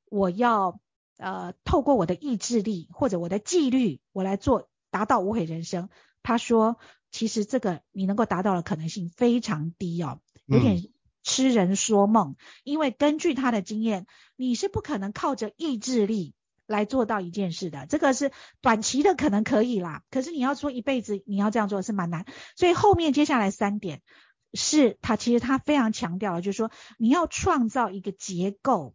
[0.08, 0.80] 我要
[1.16, 5.88] 呃透过我的意志力或者我的纪律，我来做达到无悔人生。
[6.22, 6.78] 他说，
[7.10, 10.80] 其实这个你能够达到的可能性非常低哦，有点
[11.22, 12.30] 痴人说梦。
[12.30, 12.36] 嗯。
[12.64, 14.06] 因为根据他的经验，
[14.36, 16.34] 你是不可能靠着意志力。
[16.68, 24.02] 来做到一件事的，这个是短期的可能可以啦，可是你要说一辈子你要这样做是蛮难，所以后面接下来三点
[24.52, 28.94] 是他其实他非常强调的，就是说你要创造一个结构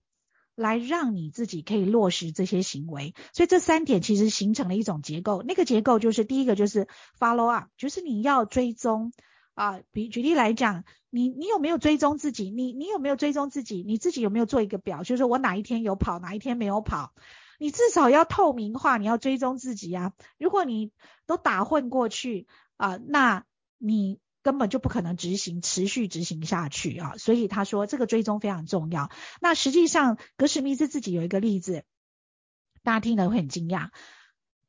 [0.56, 6.88] 来让你自己可以落实这些行为，所以这三点其实形成了一种结构，那个结构就是第一个就是
[7.20, 9.12] follow up，就是你要追踪
[9.56, 12.52] 啊，比举例来讲，你你有没有追踪自己？
[12.52, 13.84] 你你有没有追踪自己？
[13.84, 15.00] 你自己有没有做一个表？
[15.00, 17.14] 就是说我哪一天有跑，哪一天没有跑？
[17.64, 20.12] 你至少要透明化，你要追踪自己啊！
[20.38, 20.92] 如果你
[21.26, 22.46] 都打混过去
[22.76, 23.46] 啊、那
[23.78, 27.16] 你根本就不可能执行，持续执行下去啊！
[27.16, 29.10] 所以他说这个追踪非常重要。
[29.40, 31.86] 那实际上格史密斯自己有一个例子，
[32.84, 33.92] 大家听了会很惊讶。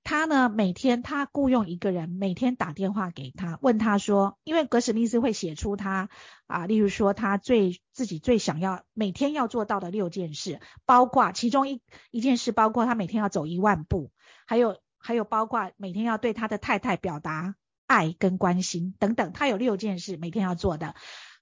[0.05, 6.11] 他呢，每天他雇佣一个人，每天打电话给他，问他说，因为格史密斯会写出他
[6.47, 14.12] 啊，例如说他最自己最想要每天要做到的六件事，包括其中一一件事，包括他每天要走一万步，
[14.47, 17.55] 还有还有包括每天要对他的太太表达
[17.87, 20.95] 爱跟关心等等，他有六件事每天要做的。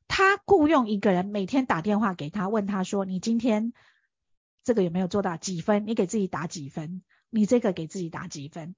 [0.07, 3.72] 他雇佣一个人，每天打电话给他，问他说，你今天
[4.62, 5.85] 这个有没有做到几分？
[5.87, 7.03] 你给自己打几分？
[7.32, 8.76] 你这个给自己打几分？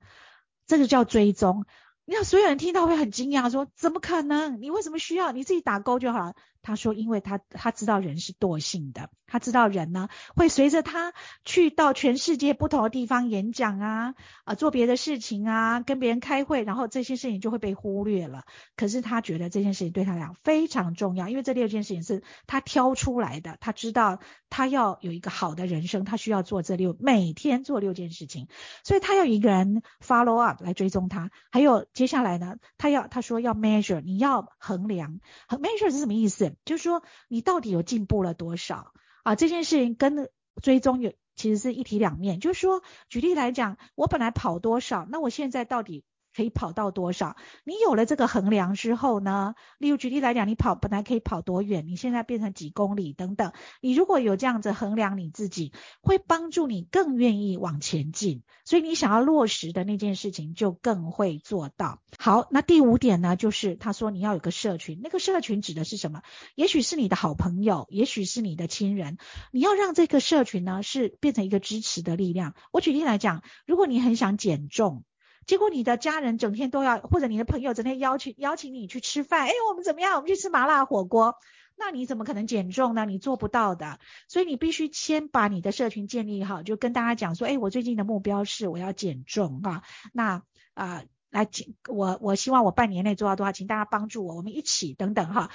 [0.66, 1.66] 这个叫追踪。
[2.06, 4.62] 你看所有人听到会很惊讶，说怎么可能？
[4.62, 5.32] 你为什么需要？
[5.32, 6.34] 你自己打勾就好了。
[6.64, 11.12] 他说，因为他他知道人是惰性的，他知道人呢会随着他
[11.44, 18.44] 去到全世界不同的地方演讲啊，啊、做别的事情啊，跟别人开会，然后这些事情就会被忽略了。
[18.76, 28.48] 可是他觉得这件事情对他来讲非常重要，因为这六件事情是他挑出来的，他知道他要有一个好的人生，他需要做这六每天做六件事情，
[28.82, 36.53] 所以他要一个人 follow up 来追踪他，还有接下来呢，他要他说要 measure，你要衡量，measure 是什么意思？
[36.64, 39.34] 就是说，你到底有进步了多少啊？
[39.34, 40.28] 这件事情跟
[40.62, 42.40] 追踪有其实是一体两面。
[42.40, 46.04] 就是说，举例来讲，我本来跑多少，那我现在到底？
[46.34, 47.36] 可以跑到多少？
[47.64, 49.54] 你有了这个衡量之后呢？
[49.78, 53.52] 例如举例来讲，你跑本来可以跑多远，你现在变成几公里等等。
[53.80, 58.42] 你如果有这样子衡量你自己，会帮助你更愿意往前进。
[58.64, 62.00] 所以你想要落实的那件事情就更会做到。
[62.18, 66.22] 好，那第五点呢，就是他说你要有个社群，那个社群指的是什么？
[66.54, 69.18] 也许是你的好朋友，也许是你的亲人。
[69.52, 72.54] 你要让这个社群呢是变成一个支持的力量。
[72.72, 75.04] 我举例来讲，如果你很想减重。
[75.46, 80.16] 结果你的家人整天都要，或者你的朋友整天邀请邀请你去吃饭，哎，我们怎么样？
[80.16, 81.36] 我们去吃麻辣火锅，
[81.76, 83.04] 那你怎么可能减重呢？
[83.04, 83.98] 你做不到的。
[84.28, 89.82] 所以你必须先把你的社群建立好，就跟大家讲说，哎，我最近的目标是我要减重啊。
[90.12, 90.42] 那
[90.74, 91.48] 啊、呃，来，
[91.88, 95.50] 我我希望我半年内做到多少，请大家帮助我，我们一起等等哈。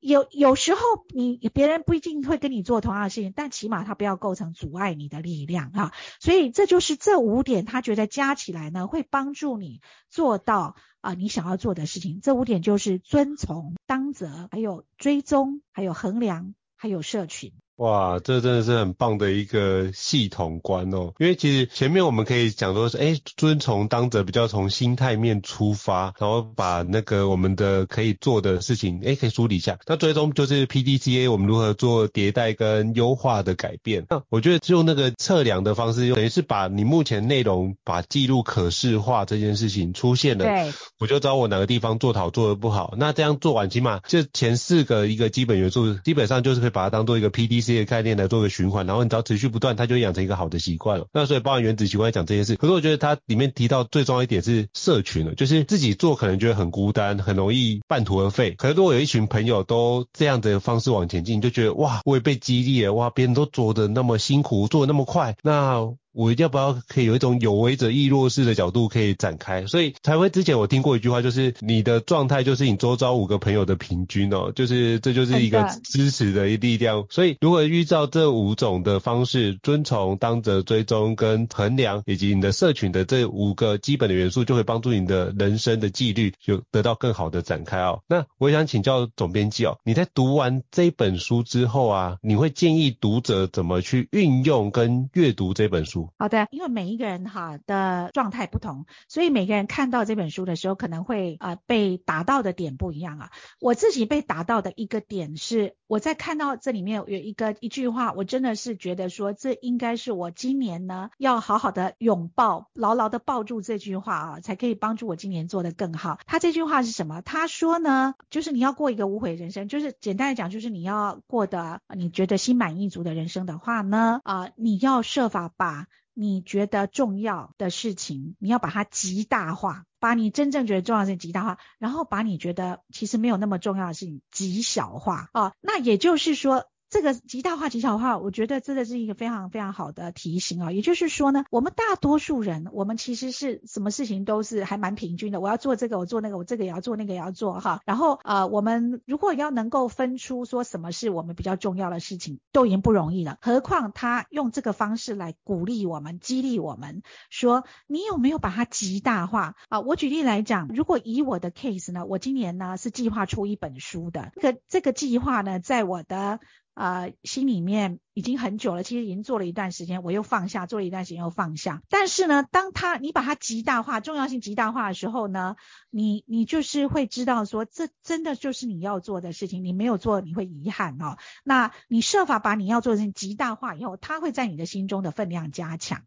[0.00, 0.80] 有有时候
[1.14, 5.92] 你别人不一定会跟你做同样的事情，但起码他不要构成阻碍你的力量哈。
[6.20, 12.20] 所以这就是这五点，他觉得加起来呢会帮助你做到啊、你想要做的事情。
[12.20, 17.52] 这五点就是遵从、当责，还有追踪，还有衡量，还有社群。
[17.78, 21.12] 哇，这真的是很棒的一个系统观哦。
[21.18, 29.78] 因为其实前面我们可以讲说是，哎，遵从当责比较从心态面出发，然后把那个我们的可以做的事情，哎，可以梳理一下。
[29.86, 34.04] 那最终就是 PDCA，我们如何做迭代跟优化的改变。
[34.10, 42.94] 那我觉得用那个测量的方式，等于是把你目前内容把记录可视化这件事情出现了，对，我就知道我哪个地方做得好，做的不好。
[42.96, 47.67] 那这样做完，起码就前四个一个基本元素，基本上就是可以把它当做一个 PDCA。
[47.68, 51.06] 这些概念来做个循环，然后你只要持续不断，它就会养成一个好的习惯了。
[51.12, 58.52] 那所以包含原子习惯讲这些事，可是我觉得它里面提到最重要一点是社群了，就是自己做可能觉得很孤单，很容易半途而废。
[58.52, 65.92] 可是如果有一群朋友都这样的方式往前进，就觉得哇，我也被激励了，哇，别人都做的那么辛苦，做的那么快，那。
[66.18, 77.06] 我一定要不要可以有一种有为者亦若是的角度可以展开，所以才会之前我听过一句话，就是你的状态就是你周遭五个朋友的平均哦，就是这就是一个支持的力量。
[77.08, 88.00] 所以如果依照这五种的方式，遵从、当责、追踪跟衡量，以及你的社群的这五个基本的元素，就会帮助你的人生的纪律有得到更好的展开哦。
[88.08, 96.07] 那我想请教总编辑哦，你在读完这本书之后啊，你会建议读者怎么去运用跟阅读这本书？
[96.16, 103.30] 好的，因为每一个人哈的状态不同，所以每个人看到这本书的时候，可能会呃被打到的点不一样啊。
[103.60, 116.18] 我自己被打到的一个点是，我在看到这里面有一个一句话，我真的是觉得说，这应该是我今年呢要好好的拥抱，牢牢的抱住这句话啊，才可以帮助我今年做得更好。
[116.26, 117.22] 他这句话是什么？
[117.22, 125.86] 他说呢，就是你要过一个无悔人生，就是简单来讲，就是你要过得你觉得心满意足的人生的话呢，啊、你要设法把。
[126.18, 135.52] 你觉得重要的事情，你要把它极大化，把你真正觉得重要性极大化，然后把你觉得其实没有那么重要的事情极小化啊。
[135.60, 136.66] 那也就是说。
[136.90, 140.72] 这个极大化、极小化，我觉得真的是一个非常非常好的提醒啊。
[140.72, 145.40] 也就是说呢，我们大多数人，我们其实是什么事情都是还蛮平均的。
[145.40, 147.80] 我要做这个，我做那个，我这个也要做，那个也要做哈。
[147.84, 153.38] 然后呃，我们如果要能够分出说什么是我们比较重要的事情，都已经不容易了。
[153.42, 159.80] 何况他用这个方式来鼓励我们、激励我们，说你有没有把它极大化啊？
[159.80, 164.32] 我举例来讲，如果以我的 case 呢，我今年呢是计划出一本书的。
[164.36, 166.40] 这个这个计划呢，在我的
[166.78, 171.82] 啊，心里面已经很久了，其实已经做了一段时间，我又放下，做了一段时间又放下。
[171.88, 175.54] 但是呢，当他你把它极大化，重要性极大化的时候呢，
[175.88, 181.16] 你你就是会知道说，这真的就是你要做的事情，你没有做你会遗憾哦。
[181.44, 186.02] 那你设法把你要做的事情极大化以后，它会在你的心中的分量加强。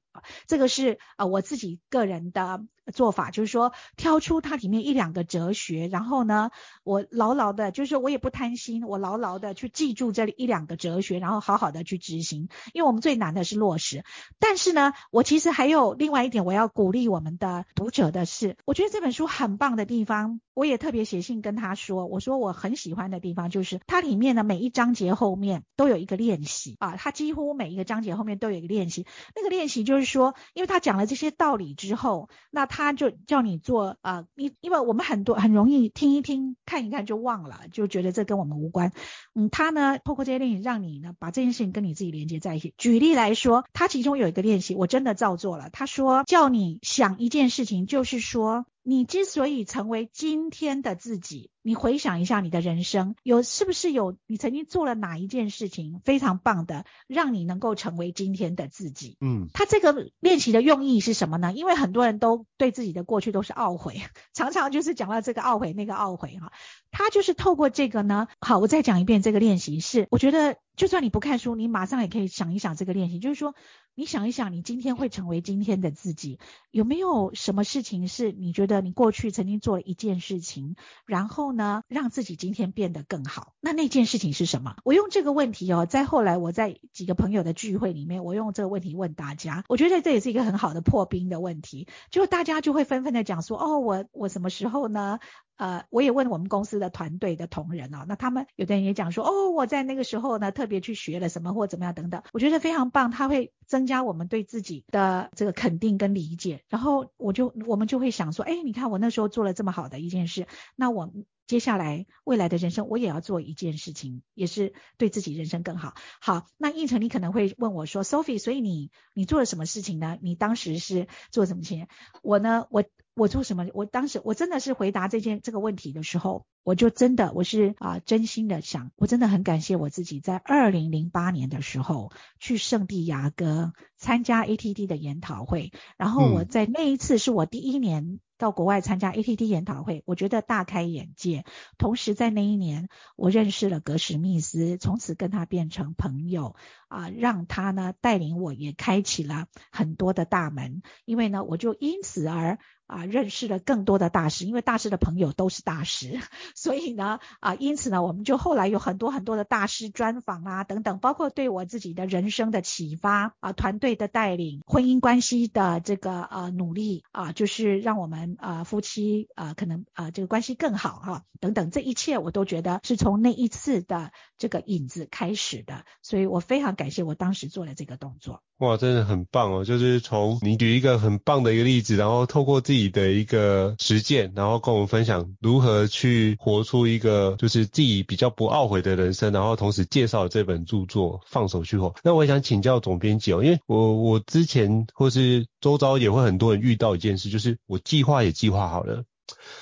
[0.45, 6.51] 这个是呃我自己个人的做法，就是说挑出它里面一两个哲学，然后呢，
[6.83, 14.03] 我牢牢的，就是我也不贪心，我牢牢的去记住这一两个哲学，然后好好的去执行，因为我们最难的是落实。
[14.39, 29.05] 但是呢，我其实还有另外一点，我要鼓励我们的读者的是，我觉得这本书很棒的地方，我也特别写信跟他说，我说我很喜欢的地方就是它里面的每一章节后面都有一个练习啊，它几乎每一个章节后面都有一个练习。
[29.35, 38.91] 那个练习就是说，因为他讲了这些道理之后，那他就叫你做啊，你因为我们很多很容易听一听、看一看就忘了，就觉得这跟我们无关。
[39.35, 42.73] 嗯，他呢，透过这些练习，让你呢把这件事情跟你自己连接在一起。
[42.77, 45.69] 举例来说，他其中有一个练习，我真的照做了。
[45.71, 48.65] 他说，叫你想一件事情，就是说。
[48.83, 59.17] 你之所以成为今天的自己，你回想一下你的人生，有是不是有你曾经做了哪一件事情非常棒的，让你能够成为今天的自己？
[59.21, 61.53] 嗯，他这个练习的用意是什么呢？
[61.53, 64.01] 因为很多人都对自己的过去都是懊悔，
[64.33, 66.51] 常常就是讲到这个懊悔那个懊悔哈。
[66.91, 73.55] 他就是透过这个呢，好，我再讲一遍这个练习是，我觉得就算你不看书，你马上也可以想一想这个练习，就是说。
[73.93, 76.39] 你想一想，你今天会成为今天的自己，
[76.71, 83.53] 有没有什么事情是你觉得你过去曾经做了一件事情，然后呢，让自己今天变得更好？
[83.59, 84.75] 那那件事情是什么？
[84.83, 95.19] 我用这个问题哦，在后来我在几个朋友的聚会里面，我用这个问题问大家，我觉得这也是一个很好的破冰的问题，就大家就会纷纷的讲说，哦，我我什么时候呢？
[95.57, 111.13] 呃，我也问我们公司的团队的同仁哦，那他们有的人也讲说，哦，我在那个时候呢，特别去学了什么或怎么样等等，我觉得非常棒，他会增加我们对自己的这个肯定跟理解，然后我就我们就会想说，哎，你看我那时候做了这么好的一件事，那我
[111.45, 115.93] 接下来未来的人生我也要做一件事情，也是对自己人生更好。
[116.21, 120.17] 好，那应成你可能会问我说，Sophie，所以你你做了什么事情呢？
[120.21, 121.87] 你当时是做什么事情？
[122.23, 122.83] 我呢，我。
[123.13, 123.67] 我做什么？
[123.73, 141.45] 我当时我真的是回答这件这个问题的时候，我就真的我是啊、呃、真心的想，我真的很感谢我自己在二零零八年的时候去圣地亚哥参加 ATD 的研讨会，然后我在那一次是我第一年到国外参加 ATT 研讨会，我觉得大开眼界。
[141.77, 146.55] 同时在那一年，我认识了格史密斯，从此跟他变成朋友
[146.87, 152.57] 啊、让他呢带领我也开启了很多的大门，因为呢我就因此而。
[152.91, 156.19] 啊，认识了更多的大师，因为大师的朋友都是大师，
[156.55, 178.41] 所以呢，啊，因此呢，我们就后来有很多很多的大师专访啊，等等，包括对我自己的人生的启发啊，团队的带领，婚姻关系的这个呃努力啊，就是让我们啊夫妻啊可能啊这个关系更好哈、等等，这一切我都觉得是从那一次的这个影子开始的，所以我非常感谢我当时做了这个动作。
[178.57, 179.65] 哇，真的很棒哦！
[179.65, 191.89] 就是从你举一个很棒的一个例子，然后透过自己的一个实践，然后跟我们分享如何去活出一个就是自己比较不懊悔的人生，然后同时介绍这本著作《放手去活》。
[192.03, 199.03] 那我也想请教总编辑哦，因为我我之前或是周遭也会很多人遇到一件事，就是我计划也计划好了。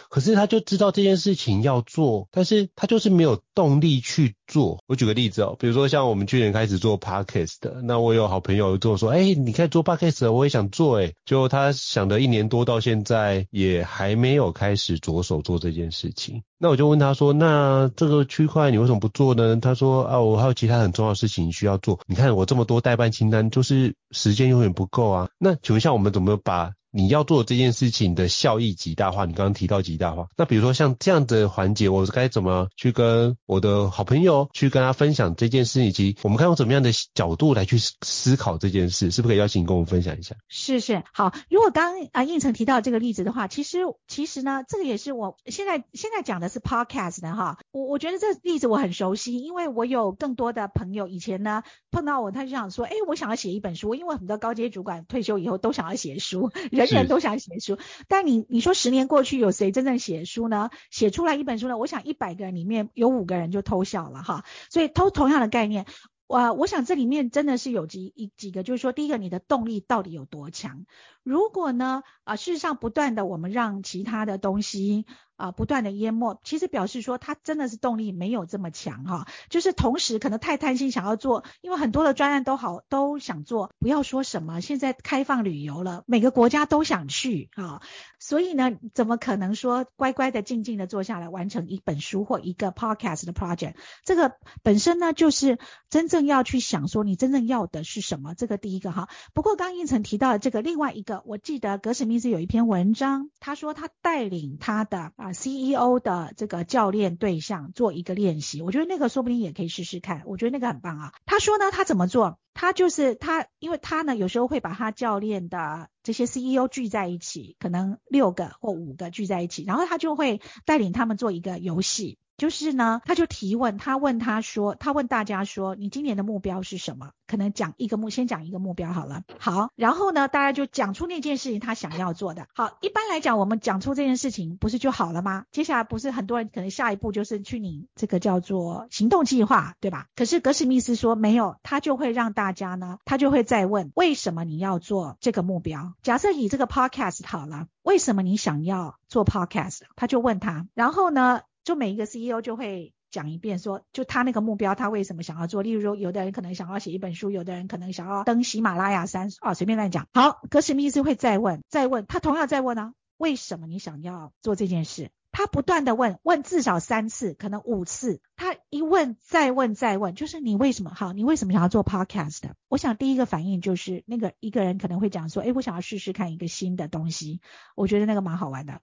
[0.09, 4.79] 可是他就知道这件事情要做，但是他就是没有动力去做。
[4.87, 16.41] 我举个例子哦，比如说像我们去年开始做 podcast 的，那我有好朋友跟我说，哎，你开始做 podcast，我也想做，哎，就他想了一年多到现在也还没有开始着手做这件事情。
[16.57, 19.55] 那我就问他说，那这个区块你为什么不做呢？
[19.57, 21.99] 他说啊，我还有其他很重要的事情需要做。
[22.07, 25.29] 你看我这么多代办清单，就是时间永远不够啊。
[25.37, 40.35] 那请问一下，我们怎么把你要做这件事情的效益极大化，你刚刚提到极大化，那比如说像这样的环节，我该怎么去跟我的好朋友去跟他分享这件事，以及我们看用怎么样的角度来去思考这件事，是不是可以邀请你跟我们分享一下？
[40.47, 41.31] 是是，好。
[41.49, 56.51] 如果刚啊胤丞提到这个例子的话，其实其实呢，这个也是我现在现在讲的是 podcast 的哈，我我觉得这个例子我很熟悉，因为我有更多的朋友以前呢碰到我，他就想说，哎，我想要写一本书，因为很多高阶主管退休以后都想要写书。
[56.85, 57.77] 人人都想写书，
[58.07, 60.69] 但你你说十年过去，有谁真正写书呢？
[60.91, 61.77] 写出来一本书呢？
[61.77, 64.45] 我想一百个人里面有五个人就偷笑了哈。
[64.69, 65.85] 所以偷同样的概念，
[66.27, 70.85] 我我想这里面真的是有几一几个，就是说第一个，你的动力到底有多强？
[71.23, 75.05] 如果呢啊，事实上不断的我们让其他的东西。
[75.39, 87.81] 啊，不断的淹没，其实表示说他真的是动力没有这么强哈，就是同时可能太贪心想要做，因为很多的专案都好都想做，不要说什么现在开放旅游了，每个国家都想去啊，
[88.19, 93.75] 所以呢，怎么可能说乖乖的静静的坐下来完成一本书或一个 podcast 的 project？
[94.03, 95.57] 这个本身呢，就是
[95.89, 99.07] 真正要去想说你真正要的是什么，这个第一个哈。
[99.33, 105.28] 不过刚应成提到的这个另外一个，我记得格史密斯有一篇文章，他说他带领他的啊。
[105.31, 111.13] CEO 的这个教练对象做一个练习，我觉得那个说不定也可以试试看，我觉得那个很棒啊。
[111.25, 112.39] 他说呢，他怎么做？
[112.53, 122.17] 他就是他，因为他呢有时候会把他教练的这些 CEO 聚在一起，可能六个或五个聚在一起，然后他就会带领他们做一个游戏。
[122.39, 127.11] 就是呢，他就提问，他问他说，他问大家说，你今年的目标是什么？
[127.27, 129.21] 可能讲一个目，先讲一个目标好了。
[129.37, 132.47] 好，然后呢，大家就讲出那件事情他想要做的。
[132.55, 135.45] 好，一般来讲，我们讲出这件事情不是就好了吗？
[135.51, 140.07] 接下来不是很多人可能下一步就是去领这个叫做行动计划，对吧？
[140.15, 145.93] 可是格史密斯说没有，他就会让大家呢，他就会再问，为什么你要做这个目标？
[146.01, 149.81] 假设以这个 podcast 好了，为什么你想要做 podcast？
[149.95, 151.41] 他就问他，然后呢？
[151.69, 155.61] 就每一个 CEO 就会讲一遍说，就他那个目标，他为什么想要做。
[155.61, 160.07] 例如说，有的人可能想要写一本书，有的人可能想要登喜马拉雅山，哦，随便乱讲。
[160.11, 165.11] 好，格什密斯会再问，再问，他同样再问呢、啊，为什么你想要做这件事？
[165.31, 168.19] 他不断的问，问至少三次，可能五次。
[168.35, 171.13] 他一问再问再问，就是你为什么好？
[171.13, 172.41] 你为什么想要做 podcast？
[172.67, 177.41] 我想第一个反应就是那个一个人可能会讲说，诶，我想要试试看一个新的东西，
[177.75, 178.81] 我觉得那个蛮好玩的。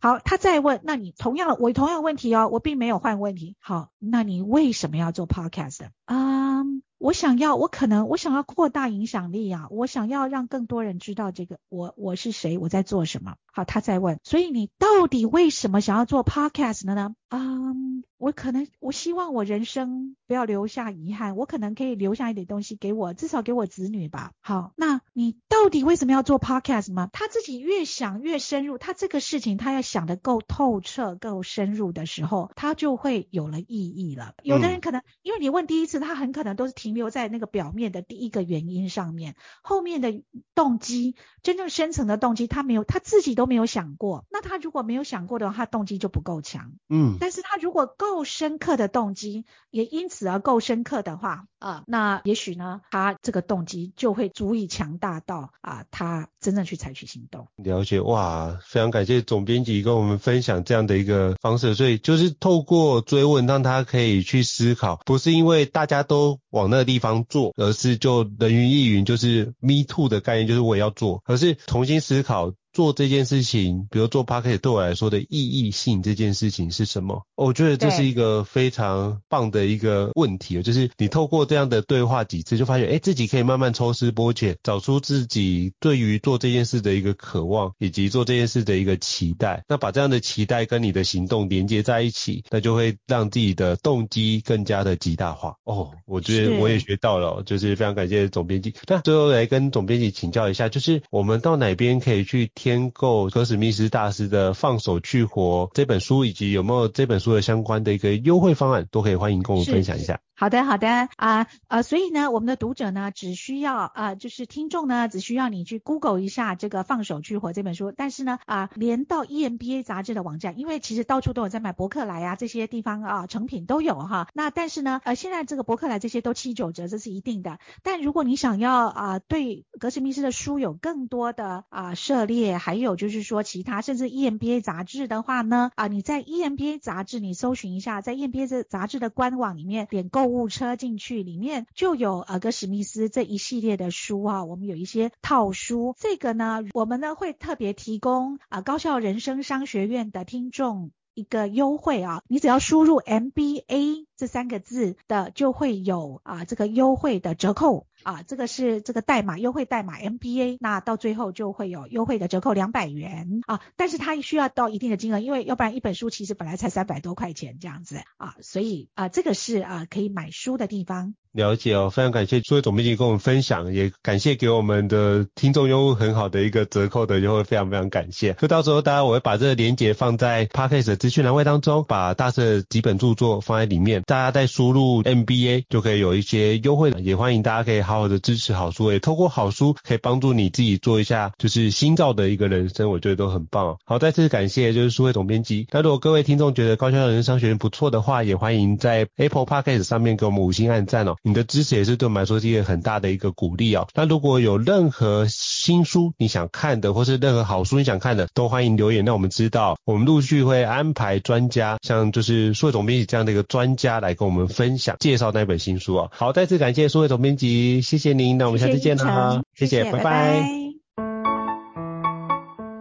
[0.00, 3.56] 好，他再问，那你同样的，我同样问题哦，我并没有换问题。
[3.60, 5.88] 好，那你为什么要做 podcast？
[6.04, 6.80] 啊、um,？
[6.98, 13.34] 我想要，我可能我想要扩大影响力啊，我想要让更多人知道这个我我是谁，我在做什么。
[13.52, 17.14] 好，他再问，所以你到底为什么想要做 podcast 呢？
[17.38, 24.32] 嗯、um,，我可能我希望我人生不要留下遗憾，我可能可以留下一点东西给我，至少给我子女吧。
[24.40, 27.10] 好，那你到底为什么要做 podcast 吗？
[27.12, 34.34] 他自己越想越深入，他这个事情他要想的够透彻、够深入的时候，他就会有了意义了。
[34.42, 40.22] 有的人可能、嗯、因为你问第一次，他很可能都是停留在那个表面的第一个原因上面，后面的
[40.54, 44.24] 动机，真正深层的动机，他没有，他自己都没有想过。
[44.30, 46.72] 那他如果没有想过的话，他动机就不够强。
[46.88, 47.18] 嗯。
[47.26, 57.48] 但是他如果够深刻的动机，也因此而够深刻的话，啊，那也许呢，他这个动机就会足以强大到啊，他真正去采取行动。
[57.56, 72.52] 了解，哇，非常感谢总编辑跟我们分享这样的一个方式，所以就是透过追问，让他可以去思考，不是因为大家都往那个地方做，而是就人云亦云，就是 me too 的概念，就是我也要做，而是重新思考。
[72.76, 77.22] 做这件事情，比如做 Podcast 对我来说的意义性，这件事情是什么？
[77.34, 89.64] 我觉得这是一个非常棒的一个问题，就是你透过这样的对话几次，就发现，哎，自己可以慢慢抽丝剥茧，找出自己对于做这件事的一个渴望，以及做这件事的一个期待。
[89.68, 95.54] 那把这样的期待跟你的行动连接在一起，那就会让自己的动机更加的极大化。
[95.64, 98.74] 哦，我觉得我也学到了，就是非常感谢总编辑。
[98.86, 110.18] 那最后来跟总编辑请教一下，就是我们到哪边可以去添购科史密斯大师的《放手去活》这本书，以及有没有这本书的相关的一个优惠方案，都可以欢迎跟我们分享一下。
[110.38, 124.28] 好的，好的啊，呃，所以呢，我们的读者呢，只需要啊、就是听众呢，只需要你去 Google 一下这个《放手去活》这本书，但是呢，啊、连到 EMBA 杂志的网站，因为其实到处都有在卖博客来啊，这些地方啊，成品都有哈。
[124.34, 127.58] 那但是呢，呃，现在这个博客来这些都七九折，这是一定的。
[127.82, 140.25] 但如果你想要啊、对格什密斯的书有更多的啊、涉猎，还有就是说其他甚至 EMBA 杂志的话呢，啊、你在 EMBA 杂志你搜寻一下，在 EMBA 这杂志的官网里面点购。
[140.26, 157.86] 购物车进去，里面就有呃格史密斯这一系列的书啊，我们有一些套书，这个呢，我们呢会特别提供啊、高校人生商学院的听众一个优惠啊，你只要输入 MBA 这三个字的，就会有啊、这个优惠的折扣。
[158.06, 171.16] 啊，这个是这个代码优惠代码 MBA，那到最后就会有优惠的折扣两百元啊，但是它需要到一定的金额，因为要不然一本书其实本来才三百多块钱这样子啊，所以啊，这个是啊可以买书的地方。
[171.32, 178.32] 了解哦，非常感谢诸位总编辑跟我们分享，也感谢给我们的听众用户很好的一个折扣的优惠，非常非常感谢。
[178.34, 193.76] 就到时候大家我会把这个链接放在 Podcast 的资讯栏位当中，把大师的几本著作放在里面，大家再输入 MBA 就可以有一些优惠的，也欢迎大家可以好好的支持好书，也透过好书可以帮助你自己做一下就是新造的一个人生，我觉得都很棒。
[193.84, 195.66] 好，再次感谢就是书会总编辑。
[195.70, 201.16] 那如果各位听众觉得高效人生商学院不错的话，也欢迎在 Apple Podcast 上面给我们五星按赞哦。
[201.22, 203.86] 你的支持也是对我们来说是一个很大的一个鼓励哦。
[203.94, 209.78] 那如果有任何新书你想看的，或是任何好书你想看的，都欢迎留言让我们知道。
[209.84, 216.10] 我们陆续会安排专家，像就是数位总编辑这样的一个专家来跟我们分享介绍那本新书哦。
[216.12, 218.38] 好，再次感谢书会总编辑，谢谢您。
[218.38, 220.42] 那我们下次见了哈谢，谢谢，拜拜。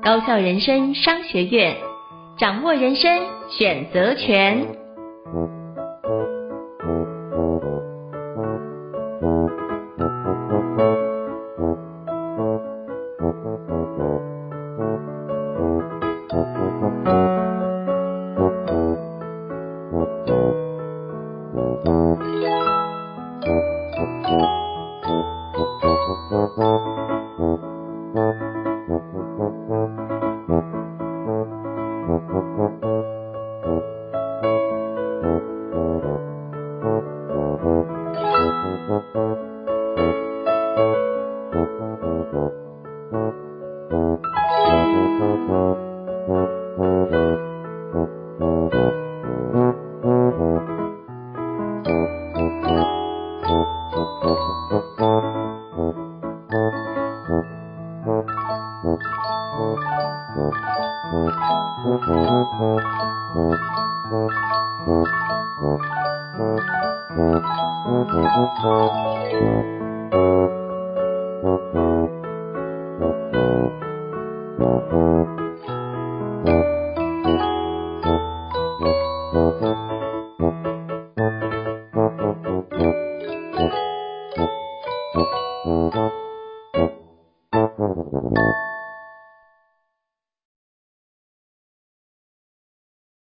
[0.04, 1.76] 高校人生商学院。
[2.38, 3.10] 掌握人生
[3.50, 4.68] 选择权。